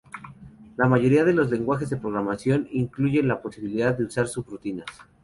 [0.77, 4.87] La mayoría de los lenguajes de programación incluyen la posibilidad de usar subrutinas.